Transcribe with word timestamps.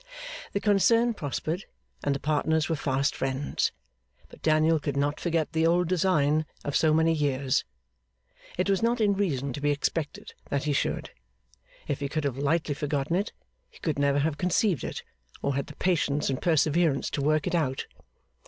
The 0.53 0.59
concern 0.59 1.13
prospered, 1.13 1.65
and 2.03 2.15
the 2.15 2.19
partners 2.19 2.67
were 2.67 2.75
fast 2.75 3.15
friends. 3.15 3.71
But 4.29 4.41
Daniel 4.41 4.79
could 4.79 4.97
not 4.97 5.19
forget 5.19 5.53
the 5.53 5.67
old 5.67 5.87
design 5.89 6.47
of 6.65 6.75
so 6.75 6.91
many 6.91 7.13
years. 7.13 7.63
It 8.57 8.67
was 8.67 8.81
not 8.81 8.99
in 8.99 9.13
reason 9.13 9.53
to 9.53 9.61
be 9.61 9.69
expected 9.69 10.33
that 10.49 10.63
he 10.63 10.73
should; 10.73 11.11
if 11.87 11.99
he 11.99 12.09
could 12.09 12.23
have 12.23 12.39
lightly 12.39 12.73
forgotten 12.73 13.15
it, 13.15 13.31
he 13.69 13.77
could 13.77 13.99
never 13.99 14.17
have 14.17 14.39
conceived 14.39 14.83
it, 14.83 15.03
or 15.43 15.53
had 15.53 15.67
the 15.67 15.75
patience 15.75 16.31
and 16.31 16.41
perseverance 16.41 17.11
to 17.11 17.21
work 17.21 17.45
it 17.45 17.53
out. 17.53 17.85